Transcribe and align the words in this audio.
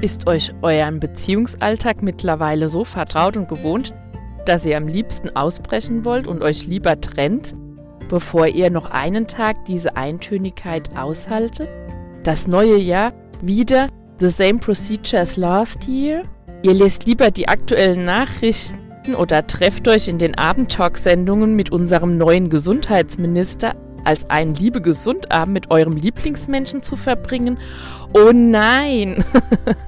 Ist 0.00 0.26
euch 0.26 0.54
euren 0.62 0.98
Beziehungsalltag 0.98 2.02
mittlerweile 2.02 2.70
so 2.70 2.84
vertraut 2.84 3.36
und 3.36 3.48
gewohnt, 3.48 3.92
dass 4.46 4.64
ihr 4.64 4.78
am 4.78 4.88
liebsten 4.88 5.36
ausbrechen 5.36 6.06
wollt 6.06 6.26
und 6.26 6.42
euch 6.42 6.66
lieber 6.66 6.98
trennt, 6.98 7.54
bevor 8.08 8.46
ihr 8.46 8.70
noch 8.70 8.90
einen 8.90 9.26
Tag 9.26 9.66
diese 9.66 9.96
Eintönigkeit 9.96 10.96
aushaltet? 10.96 11.68
Das 12.22 12.46
neue 12.46 12.78
Jahr 12.78 13.12
wieder 13.42 13.88
the 14.20 14.28
same 14.28 14.58
procedure 14.58 15.20
as 15.20 15.36
last 15.36 15.86
year? 15.86 16.22
Ihr 16.62 16.72
lest 16.72 17.04
lieber 17.04 17.30
die 17.30 17.48
aktuellen 17.48 18.06
Nachrichten 18.06 19.14
oder 19.18 19.46
trefft 19.46 19.86
euch 19.86 20.08
in 20.08 20.16
den 20.16 20.34
Abendtalk-Sendungen 20.34 21.54
mit 21.54 21.72
unserem 21.72 22.16
neuen 22.16 22.48
Gesundheitsminister, 22.48 23.74
als 24.04 24.28
einen 24.30 24.54
liebe 24.54 24.80
Gesundabend 24.80 25.52
mit 25.52 25.70
eurem 25.70 25.96
Lieblingsmenschen 25.96 26.82
zu 26.82 26.96
verbringen? 26.96 27.58
Oh 28.12 28.32
nein! 28.32 29.24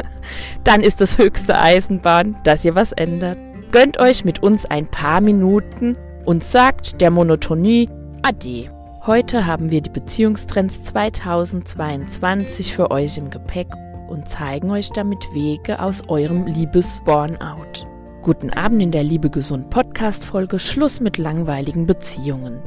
Dann 0.65 0.83
ist 0.83 1.01
es 1.01 1.19
höchste 1.19 1.59
Eisenbahn, 1.61 2.37
dass 2.45 2.65
ihr 2.65 2.75
was 2.75 2.93
ändert. 2.93 3.39
Gönnt 3.73 3.98
euch 3.98 4.25
mit 4.25 4.43
uns 4.43 4.65
ein 4.67 4.87
paar 4.87 5.20
Minuten 5.20 5.97
und 6.25 6.45
sagt 6.45 7.01
der 7.01 7.11
Monotonie 7.11 7.89
Ade. 8.23 8.70
Heute 9.05 9.47
haben 9.47 9.70
wir 9.70 9.80
die 9.80 9.91
Beziehungstrends 9.91 10.84
2022 10.84 12.75
für 12.75 12.91
euch 12.91 13.19
im 13.19 13.31
Gepäck 13.31 13.69
und 14.09 14.29
zeigen 14.29 14.70
euch 14.70 14.91
damit 14.91 15.19
Wege 15.33 15.81
aus 15.81 16.03
eurem 16.09 16.47
Liebes-Burnout. 16.47 17.89
Guten 18.20 18.51
Abend 18.51 18.83
in 18.83 18.91
der 18.92 19.03
Liebe 19.03 19.31
Gesund 19.31 19.70
Podcast 19.70 20.25
Folge 20.25 20.61
Schluss 20.61 21.01
mit 21.01 21.19
langweiligen 21.19 21.87
Beziehungen. 21.87 22.61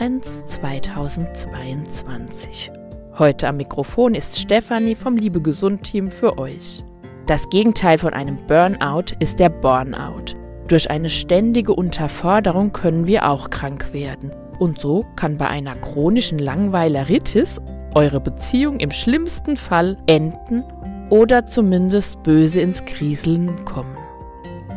Trends 0.00 0.42
2022. 0.46 2.72
Heute 3.18 3.48
am 3.48 3.58
Mikrofon 3.58 4.14
ist 4.14 4.40
Stefanie 4.40 4.94
vom 4.94 5.18
Liebe 5.18 5.42
Gesund 5.42 5.82
Team 5.82 6.10
für 6.10 6.38
euch. 6.38 6.82
Das 7.26 7.50
Gegenteil 7.50 7.98
von 7.98 8.14
einem 8.14 8.38
Burnout 8.46 9.12
ist 9.18 9.38
der 9.38 9.50
Burnout. 9.50 10.36
Durch 10.68 10.90
eine 10.90 11.10
ständige 11.10 11.74
Unterforderung 11.74 12.72
können 12.72 13.06
wir 13.06 13.28
auch 13.28 13.50
krank 13.50 13.92
werden. 13.92 14.32
Und 14.58 14.80
so 14.80 15.04
kann 15.16 15.36
bei 15.36 15.48
einer 15.48 15.76
chronischen 15.76 16.38
Langweileritis 16.38 17.60
eure 17.94 18.20
Beziehung 18.20 18.80
im 18.80 18.92
schlimmsten 18.92 19.54
Fall 19.54 19.98
enden 20.06 20.64
oder 21.10 21.44
zumindest 21.44 22.22
böse 22.22 22.62
ins 22.62 22.86
Kriseln 22.86 23.66
kommen. 23.66 23.98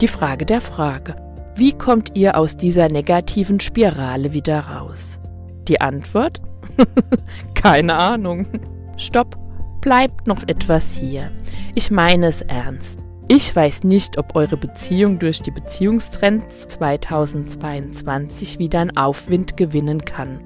Die 0.01 0.09
Frage 0.09 0.45
der 0.45 0.59
Frage. 0.59 1.15
Wie 1.55 1.71
kommt 1.71 2.15
ihr 2.15 2.35
aus 2.35 2.57
dieser 2.57 2.89
negativen 2.89 3.59
Spirale 3.59 4.33
wieder 4.33 4.59
raus? 4.59 5.19
Die 5.67 5.81
Antwort? 5.81 6.41
Keine 7.53 7.95
Ahnung. 7.95 8.47
Stopp, 8.97 9.37
bleibt 9.81 10.27
noch 10.27 10.43
etwas 10.47 10.93
hier. 10.93 11.31
Ich 11.75 11.91
meine 11.91 12.27
es 12.27 12.41
ernst. 12.41 12.99
Ich 13.27 13.55
weiß 13.55 13.83
nicht, 13.83 14.17
ob 14.17 14.35
eure 14.35 14.57
Beziehung 14.57 15.17
durch 15.17 15.41
die 15.41 15.51
Beziehungstrends 15.51 16.67
2022 16.67 18.59
wieder 18.59 18.81
einen 18.81 18.97
Aufwind 18.97 19.57
gewinnen 19.57 20.03
kann 20.03 20.41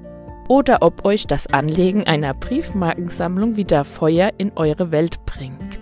oder 0.48 0.78
ob 0.80 1.04
euch 1.04 1.26
das 1.26 1.46
Anlegen 1.48 2.06
einer 2.06 2.34
Briefmarkensammlung 2.34 3.56
wieder 3.56 3.84
Feuer 3.84 4.30
in 4.38 4.52
eure 4.56 4.90
Welt 4.90 5.24
bringt. 5.26 5.80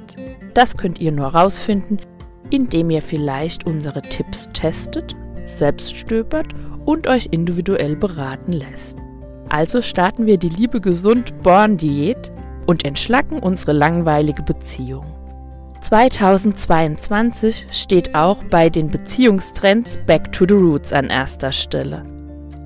Das 0.55 0.77
könnt 0.77 1.01
ihr 1.01 1.13
nur 1.13 1.29
rausfinden, 1.29 2.01
indem 2.51 2.91
ihr 2.91 3.03
vielleicht 3.03 3.67
unsere 3.67 4.03
Tipps 4.03 4.49
testet, 4.53 5.15
selbst 5.47 5.97
stöbert 5.97 6.53
und 6.85 7.07
euch 7.07 7.29
individuell 7.31 7.97
beraten 7.97 8.53
lässt. 8.53 8.97
Also 9.57 9.81
starten 9.81 10.27
wir 10.27 10.37
die 10.37 10.51
Liebe 10.51 10.83
gesund 10.83 11.43
Born 11.43 11.79
Diät 11.79 12.31
und 12.67 12.85
entschlacken 12.85 13.39
unsere 13.39 13.73
langweilige 13.73 14.43
Beziehung. 14.43 15.07
2022 15.81 17.67
steht 17.71 18.15
auch 18.15 18.45
bei 18.51 18.69
den 18.69 18.89
Beziehungstrends 18.89 19.99
Back 20.05 20.31
to 20.31 20.45
the 20.47 20.53
Roots 20.53 20.93
an 20.93 21.09
erster 21.09 21.53
Stelle. 21.53 22.03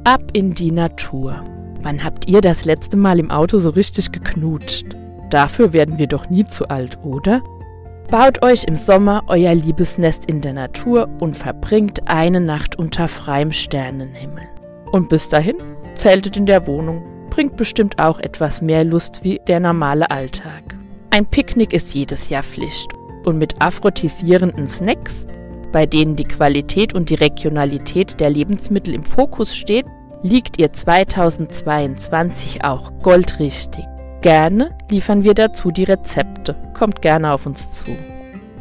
Ab 0.03 0.33
in 0.33 0.53
die 0.53 0.73
Natur. 0.73 1.45
Wann 1.81 2.03
habt 2.03 2.27
ihr 2.27 2.41
das 2.41 2.65
letzte 2.65 2.97
Mal 2.97 3.21
im 3.21 3.31
Auto 3.31 3.61
so 3.61 3.71
richtig 3.71 4.11
geknutscht? 4.11 4.87
Dafür 5.31 5.73
werden 5.73 5.97
wir 5.97 6.09
doch 6.09 6.29
nie 6.29 6.45
zu 6.45 6.71
alt, 6.71 6.99
oder? 7.05 7.41
Baut 8.11 8.45
euch 8.45 8.65
im 8.65 8.75
Sommer 8.75 9.23
euer 9.29 9.55
Liebesnest 9.55 10.25
in 10.27 10.41
der 10.41 10.55
Natur 10.55 11.09
und 11.21 11.37
verbringt 11.37 12.09
eine 12.09 12.41
Nacht 12.41 12.81
unter 12.81 13.07
freiem 13.07 13.53
Sternenhimmel. 13.53 14.43
Und 14.91 15.09
bis 15.09 15.29
dahin 15.29 15.55
zeltet 16.01 16.39
in 16.39 16.47
der 16.47 16.67
Wohnung, 16.67 17.03
bringt 17.29 17.57
bestimmt 17.59 17.99
auch 17.99 18.19
etwas 18.21 18.63
mehr 18.63 18.85
Lust 18.85 19.23
wie 19.23 19.39
der 19.47 19.61
normale 19.61 20.11
Alltag. 20.11 20.63
Ein 21.11 21.27
Picknick 21.27 21.75
ist 21.75 21.95
jedes 21.95 22.31
Jahr 22.31 22.43
Pflicht 22.43 22.89
und 23.25 23.37
mit 23.37 23.61
aphrodisierenden 23.61 24.67
Snacks, 24.67 25.27
bei 25.73 25.85
denen 25.85 26.17
die 26.17 26.25
Qualität 26.25 26.95
und 26.95 27.11
die 27.11 27.17
Regionalität 27.17 28.19
der 28.19 28.31
Lebensmittel 28.31 28.95
im 28.95 29.05
Fokus 29.05 29.55
steht, 29.55 29.85
liegt 30.23 30.59
ihr 30.59 30.73
2022 30.73 32.65
auch 32.65 32.93
goldrichtig. 33.03 33.85
Gerne 34.23 34.77
liefern 34.91 35.23
wir 35.23 35.35
dazu 35.35 35.71
die 35.71 35.85
Rezepte. 35.85 36.57
Kommt 36.73 37.03
gerne 37.03 37.33
auf 37.33 37.45
uns 37.45 37.73
zu. 37.73 37.95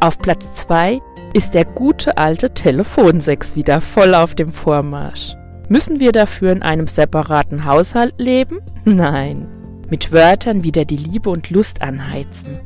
Auf 0.01 0.19
Platz 0.19 0.53
2 0.53 0.99
ist 1.33 1.53
der 1.53 1.65
gute 1.65 2.17
alte 2.17 2.53
Telefonsex 2.53 3.55
wieder 3.55 3.79
voll 3.79 4.13
auf 4.13 4.35
dem 4.35 4.49
Vormarsch. 4.49 5.38
Müssen 5.69 5.99
wir 5.99 6.11
dafür 6.11 6.51
in 6.51 6.63
einem 6.63 6.87
separaten 6.87 7.63
Haushalt 7.65 8.15
leben? 8.17 8.59
Nein. 8.85 9.47
Mit 9.87 10.11
Wörtern 10.11 10.63
wieder 10.63 10.83
die 10.83 10.97
Liebe 10.97 11.29
und 11.29 11.51
Lust 11.51 11.83
anheizen. 11.83 12.59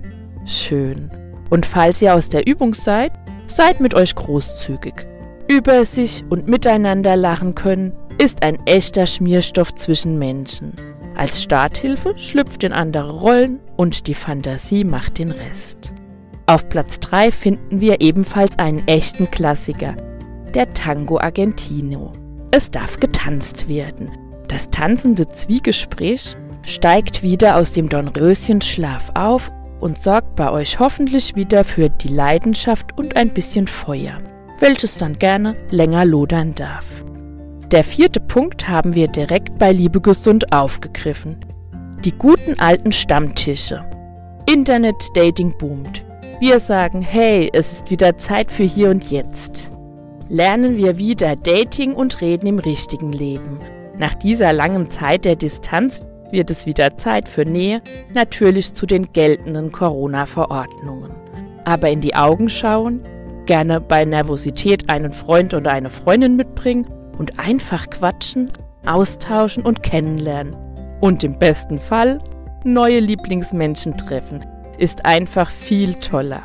Schön. 0.45 1.11
Und 1.49 1.65
falls 1.65 2.01
ihr 2.01 2.15
aus 2.15 2.29
der 2.29 2.47
Übung 2.47 2.73
seid, 2.73 3.11
seid 3.47 3.81
mit 3.81 3.93
euch 3.93 4.15
großzügig. 4.15 4.93
Über 5.49 5.83
sich 5.83 6.23
und 6.29 6.47
miteinander 6.47 7.17
lachen 7.17 7.55
können 7.55 7.91
ist 8.17 8.41
ein 8.41 8.57
echter 8.65 9.05
Schmierstoff 9.05 9.75
zwischen 9.75 10.17
Menschen. 10.17 10.71
Als 11.15 11.43
Starthilfe 11.43 12.17
schlüpft 12.17 12.63
in 12.63 12.71
andere 12.71 13.19
Rollen 13.19 13.59
und 13.75 14.07
die 14.07 14.13
Fantasie 14.13 14.85
macht 14.85 15.19
den 15.19 15.31
Rest. 15.31 15.91
Auf 16.45 16.69
Platz 16.69 17.01
3 17.01 17.31
finden 17.31 17.81
wir 17.81 17.99
ebenfalls 17.99 18.57
einen 18.57 18.87
echten 18.87 19.29
Klassiker, 19.29 19.95
der 20.53 20.73
Tango 20.73 21.19
Argentino. 21.19 22.13
Es 22.55 22.69
darf 22.69 22.99
getanzt 22.99 23.67
werden. 23.67 24.11
Das 24.47 24.69
tanzende 24.69 25.27
Zwiegespräch 25.27 26.37
steigt 26.61 27.23
wieder 27.23 27.57
aus 27.57 27.71
dem 27.71 27.89
Dornröschenschlaf 27.89 29.09
auf 29.15 29.51
und 29.79 29.99
sorgt 29.99 30.35
bei 30.35 30.51
euch 30.51 30.77
hoffentlich 30.77 31.35
wieder 31.35 31.63
für 31.63 31.89
die 31.89 32.09
Leidenschaft 32.09 32.95
und 32.95 33.17
ein 33.17 33.33
bisschen 33.33 33.65
Feuer, 33.65 34.21
welches 34.59 34.99
dann 34.99 35.17
gerne 35.17 35.55
länger 35.71 36.05
lodern 36.05 36.53
darf. 36.53 37.03
Der 37.71 37.83
vierte 37.83 38.19
Punkt 38.19 38.69
haben 38.69 38.93
wir 38.93 39.07
direkt 39.07 39.57
bei 39.57 39.71
Liebe 39.71 39.99
Gesund 39.99 40.53
aufgegriffen. 40.53 41.37
Die 42.05 42.15
guten 42.15 42.59
alten 42.59 42.91
Stammtische. 42.91 43.83
Internet-Dating 44.45 45.57
boomt. 45.57 46.05
Wir 46.39 46.59
sagen, 46.59 47.01
hey, 47.01 47.49
es 47.51 47.71
ist 47.71 47.89
wieder 47.89 48.15
Zeit 48.17 48.51
für 48.51 48.61
hier 48.61 48.91
und 48.91 49.09
jetzt. 49.09 49.72
Lernen 50.29 50.77
wir 50.77 50.97
wieder 50.97 51.35
Dating 51.35 51.93
und 51.93 52.21
reden 52.21 52.47
im 52.47 52.59
richtigen 52.59 53.11
Leben. 53.11 53.59
Nach 53.97 54.13
dieser 54.13 54.53
langen 54.53 54.89
Zeit 54.89 55.25
der 55.25 55.35
Distanz 55.35 56.01
wird 56.31 56.49
es 56.49 56.65
wieder 56.65 56.97
Zeit 56.97 57.27
für 57.27 57.43
Nähe, 57.43 57.81
natürlich 58.13 58.73
zu 58.73 58.85
den 58.85 59.11
geltenden 59.11 59.71
Corona-Verordnungen. 59.71 61.11
Aber 61.65 61.89
in 61.89 62.01
die 62.01 62.15
Augen 62.15 62.49
schauen, 62.49 63.01
gerne 63.45 63.81
bei 63.81 64.05
Nervosität 64.05 64.89
einen 64.89 65.11
Freund 65.11 65.53
oder 65.53 65.71
eine 65.71 65.89
Freundin 65.89 66.37
mitbringen 66.37 66.87
und 67.17 67.37
einfach 67.37 67.89
quatschen, 67.89 68.49
austauschen 68.85 69.63
und 69.63 69.83
kennenlernen. 69.83 70.55
Und 71.01 71.23
im 71.23 71.37
besten 71.37 71.77
Fall 71.77 72.19
neue 72.63 72.99
Lieblingsmenschen 72.99 73.97
treffen. 73.97 74.43
Ist 74.77 75.05
einfach 75.05 75.51
viel 75.51 75.93
toller. 75.95 76.43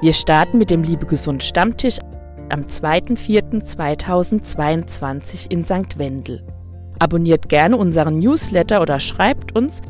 Wir 0.00 0.14
starten 0.14 0.58
mit 0.58 0.70
dem 0.70 0.82
Liebe 0.82 1.06
Gesund 1.06 1.44
Stammtisch 1.44 1.98
am 2.52 2.62
2.4.2022 2.62 5.50
in 5.50 5.64
St. 5.64 5.98
Wendel. 5.98 6.46
Abonniert 6.98 7.48
gerne 7.48 7.76
unseren 7.76 8.18
Newsletter 8.18 8.82
oder 8.82 9.00
schreibt 9.00 9.56
uns, 9.56 9.80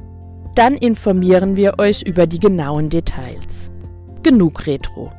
dann 0.55 0.77
informieren 0.77 1.57
wir 1.57 1.79
euch 1.79 2.03
über 2.03 2.27
die 2.27 2.39
genauen 2.39 2.89
Details. 2.89 3.71
Genug 4.23 4.67
Retro. 4.67 5.11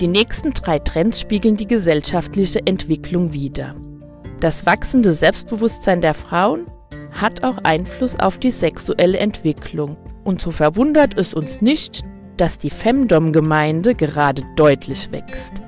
Die 0.00 0.08
nächsten 0.08 0.52
drei 0.52 0.80
Trends 0.80 1.20
spiegeln 1.20 1.56
die 1.56 1.68
gesellschaftliche 1.68 2.66
Entwicklung 2.66 3.32
wider. 3.32 3.76
Das 4.40 4.66
wachsende 4.66 5.12
Selbstbewusstsein 5.12 6.00
der 6.00 6.14
Frauen 6.14 6.66
hat 7.12 7.44
auch 7.44 7.58
Einfluss 7.62 8.18
auf 8.18 8.38
die 8.38 8.50
sexuelle 8.50 9.18
Entwicklung. 9.18 9.96
Und 10.24 10.40
so 10.40 10.50
verwundert 10.50 11.16
es 11.16 11.32
uns 11.32 11.60
nicht, 11.60 12.02
dass 12.36 12.58
die 12.58 12.70
Femdom-Gemeinde 12.70 13.94
gerade 13.94 14.42
deutlich 14.56 15.12
wächst. 15.12 15.63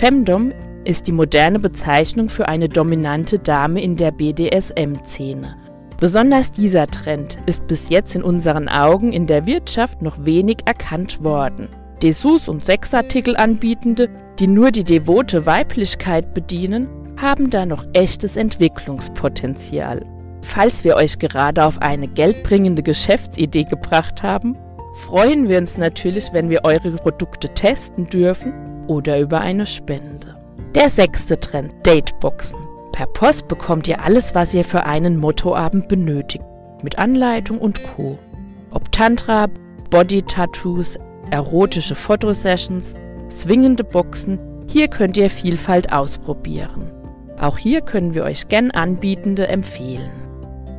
Femdom 0.00 0.54
ist 0.86 1.08
die 1.08 1.12
moderne 1.12 1.58
Bezeichnung 1.58 2.30
für 2.30 2.48
eine 2.48 2.70
dominante 2.70 3.38
Dame 3.38 3.82
in 3.82 3.96
der 3.96 4.12
BDSM-Szene. 4.12 5.58
Besonders 5.98 6.50
dieser 6.52 6.86
Trend 6.86 7.36
ist 7.44 7.66
bis 7.66 7.90
jetzt 7.90 8.16
in 8.16 8.22
unseren 8.22 8.70
Augen 8.70 9.12
in 9.12 9.26
der 9.26 9.44
Wirtschaft 9.44 10.00
noch 10.00 10.24
wenig 10.24 10.60
erkannt 10.64 11.22
worden. 11.22 11.68
Dessous 12.02 12.48
und 12.48 12.64
Sexartikel 12.64 13.36
anbietende, 13.36 14.08
die 14.38 14.46
nur 14.46 14.70
die 14.70 14.84
devote 14.84 15.44
Weiblichkeit 15.44 16.32
bedienen, 16.32 16.88
haben 17.18 17.50
da 17.50 17.66
noch 17.66 17.84
echtes 17.92 18.36
Entwicklungspotenzial. 18.36 20.00
Falls 20.40 20.82
wir 20.82 20.96
euch 20.96 21.18
gerade 21.18 21.62
auf 21.66 21.76
eine 21.82 22.08
geldbringende 22.08 22.82
Geschäftsidee 22.82 23.64
gebracht 23.64 24.22
haben, 24.22 24.56
freuen 24.94 25.50
wir 25.50 25.58
uns 25.58 25.76
natürlich, 25.76 26.32
wenn 26.32 26.48
wir 26.48 26.64
eure 26.64 26.92
Produkte 26.92 27.50
testen 27.50 28.06
dürfen 28.06 28.69
oder 28.90 29.20
über 29.20 29.40
eine 29.40 29.66
Spende. 29.66 30.34
Der 30.74 30.90
sechste 30.90 31.38
Trend, 31.38 31.72
Dateboxen. 31.84 32.58
Per 32.90 33.06
Post 33.06 33.46
bekommt 33.46 33.86
ihr 33.86 34.02
alles, 34.02 34.34
was 34.34 34.52
ihr 34.52 34.64
für 34.64 34.84
einen 34.84 35.16
Mottoabend 35.16 35.86
benötigt, 35.86 36.44
mit 36.82 36.98
Anleitung 36.98 37.58
und 37.58 37.84
Co. 37.84 38.18
Ob 38.72 38.90
Tantra, 38.90 39.46
Body-Tattoos, 39.90 40.98
erotische 41.30 41.94
Fotosessions, 41.94 42.94
swingende 43.30 43.84
Boxen, 43.84 44.40
hier 44.66 44.88
könnt 44.88 45.16
ihr 45.16 45.30
Vielfalt 45.30 45.92
ausprobieren. 45.92 46.90
Auch 47.40 47.58
hier 47.58 47.82
können 47.82 48.14
wir 48.14 48.24
euch 48.24 48.48
gern 48.48 48.72
Anbietende 48.72 49.46
empfehlen. 49.46 50.10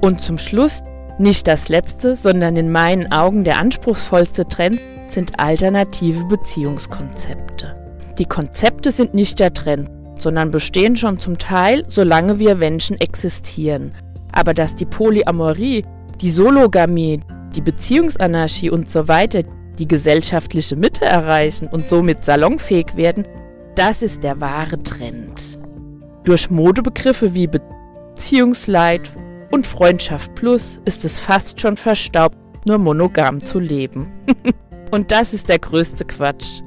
Und 0.02 0.22
zum 0.22 0.38
Schluss, 0.38 0.84
nicht 1.18 1.48
das 1.48 1.70
letzte, 1.70 2.18
sondern 2.18 2.58
in 2.58 2.74
meinen 2.74 3.10
Augen 3.14 3.46
der 3.46 3.58
anspruchsvollste 3.58 4.50
Trend 4.50 4.82
sind 5.08 5.40
alternative 5.40 6.26
Beziehungskonzepte. 6.26 7.81
Die 8.22 8.28
Konzepte 8.28 8.92
sind 8.92 9.16
nicht 9.16 9.40
der 9.40 9.52
Trend, 9.52 9.90
sondern 10.16 10.52
bestehen 10.52 10.96
schon 10.96 11.20
zum 11.20 11.40
Teil, 11.40 11.86
solange 11.88 12.38
wir 12.38 12.54
Menschen 12.54 13.02
existieren. 13.02 13.96
Aber 14.32 14.54
dass 14.54 14.76
die 14.76 14.86
Polyamorie, 14.86 15.86
die 16.22 16.30
Sologamie, 16.30 17.22
die 17.56 17.62
Beziehungsanarchie 17.62 18.70
und 18.70 18.88
so 18.88 19.08
weiter 19.08 19.42
die 19.80 19.88
gesellschaftliche 19.88 20.76
Mitte 20.76 21.04
erreichen 21.04 21.68
und 21.68 21.90
somit 21.90 22.24
salonfähig 22.24 22.96
werden, 22.96 23.28
das 23.74 24.04
ist 24.04 24.22
der 24.22 24.40
wahre 24.40 24.84
Trend. 24.84 25.58
Durch 26.24 26.52
Modebegriffe 26.52 27.34
wie 27.34 27.48
Beziehungsleid 27.48 29.12
und 29.50 29.66
Freundschaft 29.66 30.36
Plus 30.36 30.80
ist 30.86 31.06
es 31.06 31.18
fast 31.18 31.60
schon 31.60 31.76
verstaubt, 31.76 32.38
nur 32.68 32.78
monogam 32.78 33.44
zu 33.44 33.58
leben. 33.58 34.12
und 34.92 35.12
das 35.12 35.34
ist 35.34 35.50
der 35.50 35.58
größte 35.58 36.06
Quatsch. 36.06 36.62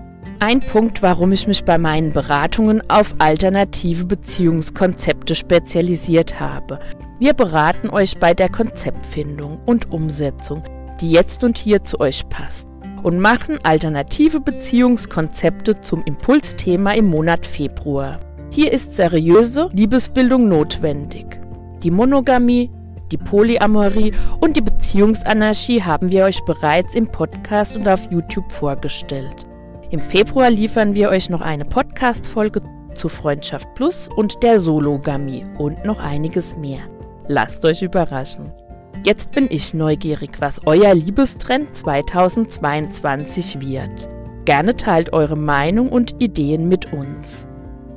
Ein 0.47 0.61
Punkt, 0.61 1.01
warum 1.01 1.33
ich 1.33 1.47
mich 1.47 1.65
bei 1.65 1.79
meinen 1.79 2.13
Beratungen 2.13 2.83
auf 2.91 3.15
alternative 3.17 4.05
Beziehungskonzepte 4.05 5.35
spezialisiert 5.35 6.39
habe. 6.39 6.81
Wir 7.19 7.33
beraten 7.33 7.89
euch 7.89 8.19
bei 8.19 8.35
der 8.35 8.51
Konzeptfindung 8.51 9.59
und 9.65 9.91
Umsetzung, 9.91 10.63
die 11.01 11.11
jetzt 11.11 11.45
und 11.45 11.57
hier 11.57 11.83
zu 11.83 11.99
euch 11.99 12.29
passt 12.29 12.69
und 13.03 13.21
machen 13.21 13.59
alternative 13.63 14.39
Beziehungskonzepte 14.39 15.81
zum 15.81 16.05
Impulsthema 16.05 16.93
im 16.93 17.07
Monat 17.07 17.47
Februar. 17.47 18.21
Hier 18.51 18.71
ist 18.71 18.93
seriöse 18.93 19.71
Liebesbildung 19.73 20.47
notwendig. 20.47 21.41
Die 21.83 21.91
Monogamie, 21.91 22.71
die 23.11 23.17
Polyamorie 23.17 24.13
und 24.41 24.59
die 24.59 24.61
Beziehungsanarchie 24.61 25.81
haben 25.81 26.11
wir 26.11 26.25
euch 26.25 26.45
bereits 26.45 26.95
im 26.95 27.07
Podcast 27.07 27.77
und 27.77 27.89
auf 27.89 28.11
YouTube 28.11 28.53
vorgestellt. 28.53 29.47
Im 29.95 30.01
Februar 30.01 30.51
liefern 30.51 30.97
wir 30.97 31.11
euch 31.11 31.31
noch 31.31 31.41
eine 31.41 31.65
Podcast-Folge 31.65 32.63
zu 32.97 33.09
Freundschaft 33.09 33.77
Plus 33.77 34.09
und 34.17 34.43
der 34.43 34.59
Sologamie 34.59 35.47
und 35.57 35.85
noch 35.85 36.01
einiges 36.01 36.57
mehr. 36.57 36.81
Lasst 37.29 37.65
euch 37.65 37.81
überraschen. 37.81 38.51
Jetzt 39.05 39.31
bin 39.31 39.47
ich 39.49 39.73
neugierig, 39.73 40.41
was 40.41 40.61
euer 40.67 40.93
Liebestrend 40.97 41.77
2022 41.77 43.61
wird. 43.61 44.09
Gerne 44.47 44.77
teilt 44.77 45.13
eure 45.13 45.37
Meinung 45.37 45.91
und 45.91 46.21
Ideen 46.21 46.67
mit 46.69 46.93
uns. 46.93 47.47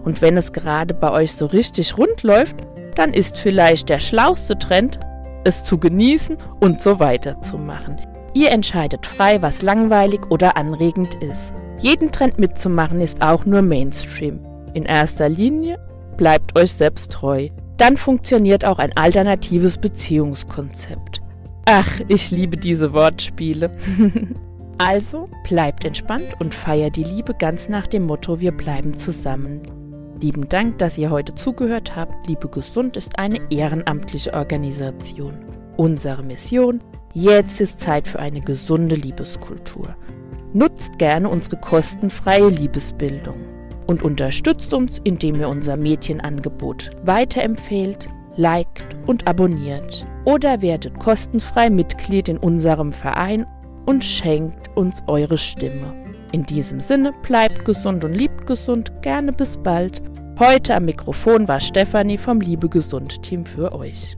Und 0.03 0.21
wenn 0.21 0.37
es 0.37 0.53
gerade 0.53 0.93
bei 0.93 1.09
euch 1.09 1.33
so 1.33 1.47
richtig 1.47 1.97
rund 1.97 2.21
läuft, 2.21 2.57
dann 2.93 3.11
ist 3.11 3.39
vielleicht 3.39 3.89
der 3.89 4.01
schlauste 4.01 4.59
Trend, 4.59 4.99
es 5.45 5.63
zu 5.63 5.79
genießen 5.79 6.37
und 6.59 6.79
so 6.79 6.99
weiter 6.99 7.41
zu 7.41 7.57
machen. 7.57 7.99
Ihr 8.37 8.51
entscheidet 8.51 9.07
frei, 9.07 9.41
was 9.41 9.63
langweilig 9.63 10.29
oder 10.29 10.57
anregend 10.57 11.15
ist. 11.23 11.55
Jeden 11.79 12.11
Trend 12.11 12.37
mitzumachen 12.37 13.01
ist 13.01 13.23
auch 13.23 13.47
nur 13.47 13.63
Mainstream. 13.63 14.39
In 14.75 14.85
erster 14.85 15.27
Linie 15.27 15.79
bleibt 16.17 16.55
euch 16.55 16.71
selbst 16.71 17.11
treu. 17.11 17.49
Dann 17.77 17.97
funktioniert 17.97 18.63
auch 18.63 18.77
ein 18.77 18.95
alternatives 18.95 19.79
Beziehungskonzept. 19.79 21.19
Ach, 21.65 21.99
ich 22.09 22.29
liebe 22.29 22.57
diese 22.57 22.93
Wortspiele. 22.93 23.71
also 24.77 25.27
bleibt 25.43 25.83
entspannt 25.83 26.35
und 26.39 26.53
feiert 26.53 26.95
die 26.95 27.05
Liebe 27.05 27.33
ganz 27.33 27.69
nach 27.69 27.87
dem 27.87 28.05
Motto 28.05 28.39
Wir 28.39 28.51
bleiben 28.51 28.99
zusammen. 28.99 29.63
Lieben 30.21 30.47
Dank, 30.47 30.77
dass 30.77 30.99
ihr 30.99 31.09
heute 31.09 31.33
zugehört 31.33 31.95
habt. 31.95 32.27
Liebe 32.27 32.49
Gesund 32.49 32.97
ist 32.97 33.17
eine 33.17 33.39
ehrenamtliche 33.49 34.35
Organisation. 34.35 35.33
Unsere 35.75 36.21
Mission? 36.21 36.83
Jetzt 37.19 37.59
ist 37.61 37.79
Zeit 37.79 38.07
für 38.07 38.19
eine 38.19 38.41
gesunde 38.41 38.93
Liebeskultur. 38.93 39.95
Nutzt 40.53 40.99
gerne 40.99 41.27
unsere 41.27 41.57
kostenfreie 41.57 42.47
Liebesbildung 42.47 43.43
und 43.87 44.03
unterstützt 44.03 44.71
uns, 44.71 45.01
indem 45.03 45.39
ihr 45.39 45.49
unser 45.49 45.77
Mädchenangebot 45.77 46.91
weiterempfehlt, 47.05 48.07
liked 48.35 48.95
und 49.07 49.27
abonniert. 49.27 50.05
Oder 50.25 50.61
werdet 50.61 50.99
kostenfrei 50.99 51.71
Mitglied 51.71 52.29
in 52.29 52.37
unserem 52.37 52.91
Verein 52.91 53.47
und 53.87 54.05
schenkt 54.05 54.69
uns 54.77 55.01
eure 55.07 55.39
Stimme. 55.39 55.95
In 56.33 56.45
diesem 56.45 56.79
Sinne, 56.79 57.15
bleibt 57.23 57.65
gesund 57.65 58.05
und 58.05 58.13
liebt 58.13 58.45
gesund. 58.45 58.91
Gerne 59.01 59.33
bis 59.33 59.57
bald. 59.57 60.03
Heute 60.37 60.75
am 60.75 60.85
Mikrofon 60.85 61.47
war 61.47 61.61
Stefanie 61.61 62.19
vom 62.19 62.41
Liebe 62.41 62.69
Gesund 62.69 63.23
Team 63.23 63.43
für 63.43 63.73
euch. 63.73 64.15